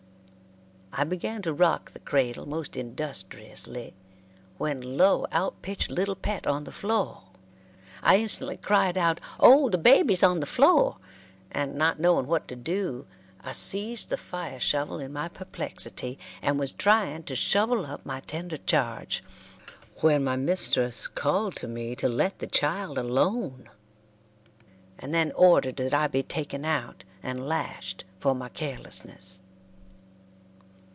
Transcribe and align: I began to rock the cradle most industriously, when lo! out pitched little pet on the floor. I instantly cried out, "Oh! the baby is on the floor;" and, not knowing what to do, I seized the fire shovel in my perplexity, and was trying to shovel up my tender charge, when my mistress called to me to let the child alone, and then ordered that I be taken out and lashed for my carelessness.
I 0.93 1.05
began 1.05 1.41
to 1.43 1.53
rock 1.53 1.91
the 1.91 1.99
cradle 2.01 2.45
most 2.45 2.75
industriously, 2.75 3.95
when 4.57 4.97
lo! 4.97 5.25
out 5.31 5.61
pitched 5.61 5.89
little 5.89 6.15
pet 6.17 6.45
on 6.45 6.65
the 6.65 6.71
floor. 6.71 7.23
I 8.03 8.17
instantly 8.17 8.57
cried 8.57 8.97
out, 8.97 9.21
"Oh! 9.39 9.69
the 9.69 9.77
baby 9.77 10.13
is 10.13 10.21
on 10.21 10.41
the 10.41 10.45
floor;" 10.45 10.97
and, 11.49 11.75
not 11.75 12.01
knowing 12.01 12.27
what 12.27 12.45
to 12.49 12.57
do, 12.57 13.07
I 13.41 13.53
seized 13.53 14.09
the 14.09 14.17
fire 14.17 14.59
shovel 14.59 14.99
in 14.99 15.13
my 15.13 15.29
perplexity, 15.29 16.19
and 16.41 16.59
was 16.59 16.73
trying 16.73 17.23
to 17.23 17.37
shovel 17.37 17.85
up 17.85 18.05
my 18.05 18.19
tender 18.19 18.57
charge, 18.57 19.23
when 20.01 20.25
my 20.25 20.35
mistress 20.35 21.07
called 21.07 21.55
to 21.55 21.69
me 21.69 21.95
to 21.95 22.09
let 22.09 22.39
the 22.39 22.47
child 22.47 22.97
alone, 22.97 23.69
and 24.99 25.13
then 25.15 25.31
ordered 25.35 25.77
that 25.77 25.93
I 25.93 26.07
be 26.07 26.21
taken 26.21 26.65
out 26.65 27.05
and 27.23 27.47
lashed 27.47 28.03
for 28.17 28.35
my 28.35 28.49
carelessness. 28.49 29.39